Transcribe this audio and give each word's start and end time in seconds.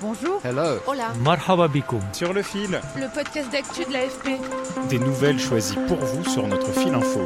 Bonjour. 0.00 0.40
Hello. 0.44 0.78
Hola. 0.86 1.12
Marhaba 1.24 1.68
bikoum. 1.68 2.00
Sur 2.12 2.32
le 2.32 2.42
fil, 2.42 2.80
Le 2.96 3.12
podcast 3.12 3.50
d'actu 3.50 3.84
de 3.84 3.92
l'AFP. 3.92 4.38
des 4.88 4.98
nouvelles 4.98 5.38
choisies 5.40 5.78
pour 5.88 5.96
vous 5.98 6.24
sur 6.24 6.46
notre 6.46 6.70
fil 6.72 6.94
info. 6.94 7.22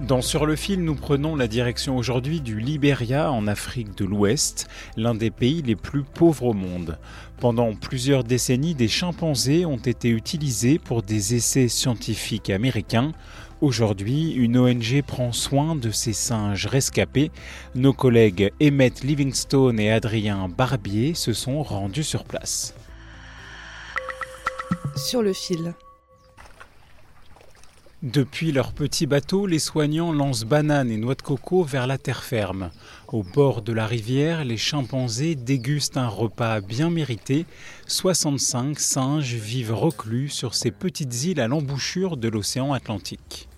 Dans 0.00 0.22
Sur 0.22 0.44
le 0.46 0.56
fil, 0.56 0.82
nous 0.84 0.94
prenons 0.96 1.36
la 1.36 1.46
direction 1.46 1.96
aujourd'hui 1.96 2.40
du 2.40 2.58
Libéria 2.58 3.30
en 3.30 3.46
Afrique 3.46 3.96
de 3.96 4.04
l'Ouest, 4.04 4.68
l'un 4.96 5.14
des 5.14 5.30
pays 5.30 5.62
les 5.62 5.76
plus 5.76 6.02
pauvres 6.02 6.46
au 6.46 6.52
monde. 6.52 6.98
Pendant 7.38 7.72
plusieurs 7.74 8.24
décennies, 8.24 8.74
des 8.74 8.88
chimpanzés 8.88 9.66
ont 9.66 9.76
été 9.76 10.08
utilisés 10.08 10.78
pour 10.78 11.02
des 11.02 11.34
essais 11.36 11.68
scientifiques 11.68 12.50
américains. 12.50 13.12
Aujourd'hui, 13.60 14.32
une 14.32 14.56
ONG 14.56 15.02
prend 15.06 15.32
soin 15.32 15.76
de 15.76 15.90
ces 15.90 16.14
singes 16.14 16.64
rescapés. 16.64 17.30
Nos 17.74 17.92
collègues 17.92 18.52
Emmett 18.62 19.02
Livingstone 19.02 19.78
et 19.78 19.90
Adrien 19.90 20.48
Barbier 20.48 21.12
se 21.12 21.34
sont 21.34 21.62
rendus 21.62 22.04
sur 22.04 22.24
place. 22.24 22.72
Sur 24.96 25.20
le 25.20 25.34
fil. 25.34 25.74
Depuis 28.02 28.50
leur 28.50 28.72
petit 28.72 29.04
bateau, 29.04 29.46
les 29.46 29.58
soignants 29.58 30.14
lancent 30.14 30.44
bananes 30.44 30.90
et 30.90 30.96
noix 30.96 31.14
de 31.14 31.20
coco 31.20 31.62
vers 31.62 31.86
la 31.86 31.98
terre 31.98 32.24
ferme. 32.24 32.70
Au 33.08 33.22
bord 33.22 33.60
de 33.60 33.74
la 33.74 33.86
rivière, 33.86 34.42
les 34.42 34.56
chimpanzés 34.56 35.34
dégustent 35.34 35.98
un 35.98 36.08
repas 36.08 36.62
bien 36.62 36.88
mérité. 36.88 37.44
65 37.88 38.80
singes 38.80 39.34
vivent 39.34 39.74
reclus 39.74 40.30
sur 40.30 40.54
ces 40.54 40.70
petites 40.70 41.24
îles 41.24 41.40
à 41.42 41.48
l'embouchure 41.48 42.16
de 42.16 42.28
l'océan 42.28 42.72
Atlantique. 42.72 43.49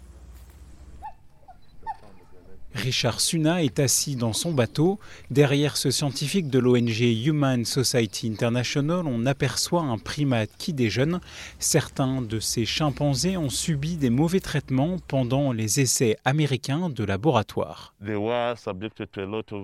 Richard 2.75 3.21
Suna 3.21 3.63
est 3.63 3.79
assis 3.79 4.17
dans 4.17 4.33
son 4.33 4.53
bateau. 4.53 4.99
Derrière 5.31 5.77
ce 5.77 5.91
scientifique 5.91 6.49
de 6.49 6.59
l'ONG 6.59 7.01
Human 7.01 7.65
Society 7.65 8.29
International, 8.29 9.07
on 9.07 9.27
aperçoit 9.27 9.83
un 9.83 9.99
primate 9.99 10.51
qui 10.59 10.73
déjeune. 10.73 11.21
Certains 11.59 12.23
de 12.23 12.41
ces 12.41 12.65
chimpanzés 12.65 13.37
ont 13.37 13.51
subi 13.51 13.97
des 13.97 14.11
mauvais 14.11 14.41
traitements 14.41 14.97
pendant 15.09 15.53
les 15.53 15.81
essais 15.81 16.17
américains 16.25 16.89
de 16.89 17.05
laboratoire. 17.05 17.95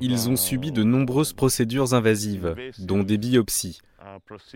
Ils 0.01 0.29
ont 0.29 0.37
subi 0.37 0.73
de 0.73 0.83
nombreuses 0.83 1.33
procédures 1.33 1.95
invasives, 1.95 2.55
dont 2.79 3.03
des 3.03 3.19
biopsies. 3.19 3.81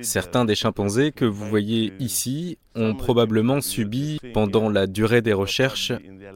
Certains 0.00 0.45
des 0.45 0.55
chimpanzés 0.55 1.12
que 1.12 1.25
vous 1.25 1.47
voyez 1.47 1.92
ici 1.98 2.58
ont 2.75 2.95
probablement 2.95 3.61
subi, 3.61 4.19
pendant 4.33 4.69
la 4.70 4.86
durée 4.86 5.20
des 5.20 5.33
recherches, 5.33 5.92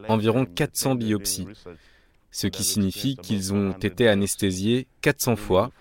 environ 0.07 0.45
400 0.45 0.95
biopsies, 0.95 1.47
ce 2.31 2.47
qui 2.47 2.63
signifie 2.63 3.15
qu'ils 3.15 3.53
ont 3.53 3.71
été 3.71 4.07
anesthésiés 4.07 4.87
400 5.01 5.35
fois, 5.35 5.71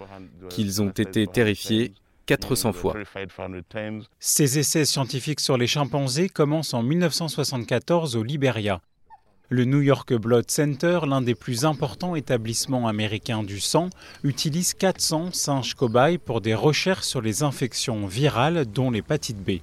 qu'ils 0.48 0.82
ont 0.82 0.90
été 0.90 1.26
terrifiés 1.26 1.92
400 2.26 2.72
fois. 2.72 2.96
Ces 4.18 4.58
essais 4.58 4.84
scientifiques 4.84 5.40
sur 5.40 5.56
les 5.56 5.66
chimpanzés 5.66 6.28
commencent 6.28 6.74
en 6.74 6.82
1974 6.82 8.16
au 8.16 8.22
Liberia. 8.22 8.80
Le 9.48 9.64
New 9.64 9.80
York 9.80 10.12
Blood 10.12 10.50
Center, 10.50 11.00
l'un 11.06 11.22
des 11.22 11.36
plus 11.36 11.64
importants 11.64 12.16
établissements 12.16 12.88
américains 12.88 13.44
du 13.44 13.60
sang, 13.60 13.90
utilise 14.24 14.74
400 14.74 15.30
singes 15.32 15.74
cobayes 15.74 16.18
pour 16.18 16.40
des 16.40 16.54
recherches 16.54 17.06
sur 17.06 17.20
les 17.20 17.44
infections 17.44 18.08
virales, 18.08 18.66
dont 18.66 18.90
l'hépatite 18.90 19.38
B. 19.38 19.60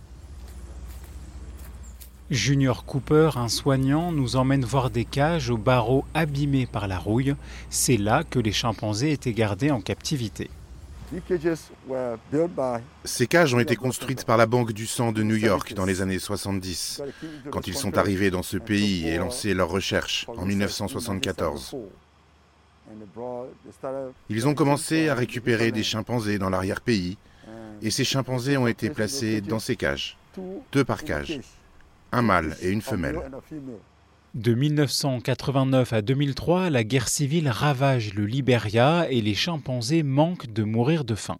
Junior 2.34 2.86
Cooper, 2.86 3.32
un 3.36 3.48
soignant, 3.48 4.12
nous 4.12 4.36
emmène 4.36 4.66
voir 4.66 4.90
des 4.90 5.06
cages 5.06 5.50
aux 5.50 5.58
barreaux 5.58 6.04
abîmés 6.14 6.66
par 6.66 6.88
la 6.88 6.98
rouille. 6.98 7.36
C'est 7.70 7.98
là 7.98 8.24
que 8.28 8.40
les 8.40 8.52
chimpanzés 8.52 9.12
étaient 9.12 9.34
gardés 9.34 9.70
en 9.70 9.82
captivité. 9.82 10.50
Ces 13.04 13.28
cages 13.28 13.54
ont 13.54 13.60
été 13.60 13.76
construites 13.76 14.26
par 14.26 14.38
la 14.38 14.48
Banque 14.48 14.72
du 14.72 14.88
sang 14.88 15.12
de 15.12 15.22
New 15.22 15.36
York 15.36 15.76
dans 15.76 15.86
les 15.86 16.02
années 16.02 16.18
70, 16.18 17.04
quand 17.52 17.68
ils 17.68 17.76
sont 17.76 18.00
arrivés 18.00 18.32
dans 18.32 18.42
ce 18.42 18.58
pays 18.58 19.08
et 19.08 19.18
lancé 19.18 19.54
leurs 19.54 19.70
recherches 19.70 20.26
en 20.36 20.46
1974. 20.46 21.76
Ils 24.30 24.48
ont 24.48 24.56
commencé 24.56 25.08
à 25.10 25.14
récupérer 25.14 25.72
des 25.72 25.84
chimpanzés 25.84 26.40
dans 26.40 26.50
l'arrière-pays, 26.50 27.18
et 27.84 27.92
ces 27.92 28.04
chimpanzés 28.04 28.58
ont 28.58 28.68
été 28.68 28.90
placés 28.90 29.40
dans 29.42 29.60
ces 29.60 29.76
cages, 29.76 30.18
deux 30.72 30.84
par 30.84 31.04
cage, 31.04 31.40
un 32.14 32.22
mâle 32.22 32.56
et 32.62 32.70
une 32.70 32.82
femelle. 32.82 33.20
De 34.36 34.54
1989 34.54 35.94
à 35.94 36.02
2003, 36.02 36.70
la 36.70 36.84
guerre 36.84 37.08
civile 37.08 37.50
ravage 37.50 38.14
le 38.14 38.26
Liberia 38.26 39.08
et 39.10 39.22
les 39.22 39.36
chimpanzés 39.36 40.04
manquent 40.04 40.52
de 40.52 40.64
mourir 40.64 41.04
de 41.04 41.16
faim. 41.16 41.38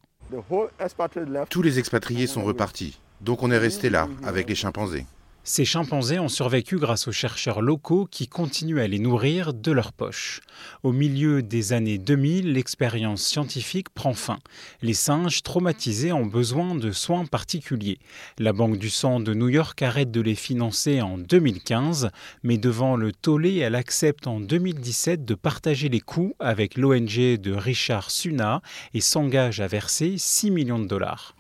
Tous 1.50 1.62
les 1.62 1.80
expatriés 1.80 2.28
sont 2.28 2.44
repartis, 2.44 3.00
donc 3.22 3.44
on 3.44 3.52
est 3.52 3.58
resté 3.58 3.90
là, 3.90 4.08
avec 4.24 4.50
les 4.50 4.56
chimpanzés. 4.56 5.06
Ces 5.46 5.66
chimpanzés 5.66 6.20
ont 6.20 6.30
survécu 6.30 6.78
grâce 6.78 7.10
aux 7.10 7.12
chercheurs 7.12 7.62
locaux 7.62 8.08
qui 8.10 8.30
continuent 8.30 8.80
à 8.80 8.88
les 8.88 8.98
nourrir 8.98 9.54
de 9.54 9.74
leur 9.74 9.92
poche. 9.92 10.40
Au 10.84 10.94
milieu 10.94 11.42
des 11.44 11.74
années 11.74 11.98
2000, 11.98 12.54
l'expérience 12.54 13.24
scientifique 13.24 13.90
prend 13.90 14.14
fin. 14.14 14.40
Les 14.82 14.94
singes 14.94 15.44
traumatisés 15.44 16.14
ont 16.14 16.26
besoin 16.26 16.76
de 16.76 16.94
soins 16.94 17.26
particuliers. 17.26 18.00
La 18.40 18.54
Banque 18.54 18.78
du 18.78 18.90
sang 18.90 19.20
de 19.20 19.34
New 19.34 19.50
York 19.50 19.82
arrête 19.82 20.12
de 20.12 20.22
les 20.22 20.36
financer 20.36 21.02
en 21.02 21.18
2015, 21.18 22.10
mais 22.44 22.58
devant 22.58 22.96
le 22.96 23.12
tollé, 23.12 23.58
elle 23.58 23.76
accepte 23.76 24.28
en 24.28 24.40
2017 24.40 25.26
de 25.26 25.36
partager 25.36 25.90
les 25.90 26.00
coûts 26.00 26.36
avec 26.40 26.78
l'ONG 26.78 27.38
de 27.38 27.52
Richard 27.52 28.12
Suna 28.12 28.62
et 28.94 29.02
s'engage 29.02 29.60
à 29.60 29.68
verser 29.68 30.16
6 30.18 30.52
millions 30.52 30.80
de 30.80 30.88
dollars. 30.88 31.36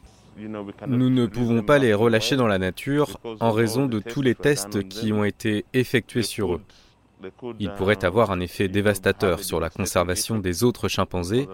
Nous 0.88 1.10
ne 1.10 1.26
pouvons 1.26 1.62
pas 1.62 1.80
les 1.80 1.94
relâcher 1.94 2.36
dans 2.36 2.48
la 2.48 2.58
nature 2.58 3.20
en 3.40 3.52
raison 3.52 3.86
de 3.86 4.00
tous 4.00 4.22
les 4.22 4.36
tests 4.36 4.88
qui 4.88 5.14
ont 5.14 5.24
été 5.24 5.66
effectués 5.74 6.24
sur 6.24 6.56
eux. 6.56 6.62
Ils 7.60 7.72
pourraient 7.72 8.04
avoir 8.04 8.32
un 8.32 8.40
effet 8.40 8.68
dévastateur 8.68 9.44
sur 9.44 9.60
la 9.60 9.70
conservation 9.70 10.40
des 10.40 10.64
autres 10.64 10.88
chimpanzés, 10.88 11.48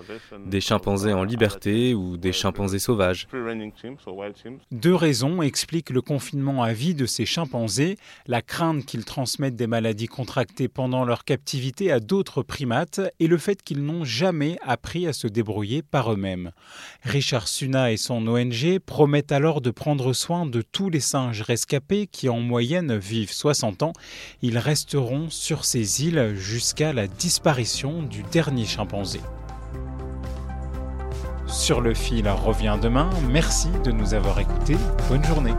des 0.46 0.62
chimpanzés 0.62 1.14
en 1.14 1.24
liberté 1.24 1.94
ou 1.94 2.18
des 2.18 2.32
chimpanzés 2.32 2.80
sauvages. 2.80 3.28
Deux 4.72 4.96
raisons 4.96 5.42
expliquent 5.42 5.90
le 5.90 6.02
confinement 6.02 6.64
à 6.64 6.74
vie 6.74 6.94
de 6.94 7.06
ces 7.06 7.26
chimpanzés, 7.26 7.98
la 8.28 8.42
crainte 8.42 8.86
qu'ils 8.86 9.06
transmettent 9.06 9.56
des 9.56 9.68
maladies 9.68 10.08
contractées 10.08 10.68
pendant 10.68 11.06
leur 11.06 11.24
captivité 11.24 11.92
à 11.92 12.00
d'autres 12.00 12.44
primates 12.44 13.02
et 13.20 13.28
le 13.28 13.38
fait 13.38 13.62
qu'ils 13.62 13.84
n'ont 13.84 14.04
jamais 14.04 14.58
appris 14.62 15.08
à 15.08 15.14
se 15.14 15.28
débrouiller 15.28 15.82
par 15.82 16.12
eux-mêmes. 16.12 16.52
Richard 17.04 17.48
Suna 17.48 17.92
et 17.92 17.98
son 17.98 18.28
ONG 18.28 18.80
promettent 18.80 19.32
alors 19.32 19.62
de 19.62 19.72
prendre 19.72 20.14
soin 20.14 20.46
de 20.46 20.62
tous 20.62 20.90
les 20.90 21.00
singes 21.00 21.42
rescapés 21.42 22.08
qui 22.08 22.30
en 22.30 22.40
moyenne 22.40 22.98
vivent 22.98 23.34
60 23.34 23.84
ans. 23.84 23.94
Ils 24.42 24.58
resteront 24.58 25.30
ces 25.66 26.04
îles 26.06 26.36
jusqu'à 26.36 26.94
la 26.94 27.08
disparition 27.08 28.02
du 28.04 28.24
dernier 28.24 28.66
chimpanzé. 28.66 29.22
Sur 31.48 31.82
le 31.82 31.94
fil 31.94 32.30
revient 32.30 32.78
demain. 32.82 33.10
Merci 33.30 33.70
de 33.84 33.92
nous 33.92 34.14
avoir 34.14 34.40
écoutés. 34.40 34.78
Bonne 35.10 35.24
journée. 35.24 35.54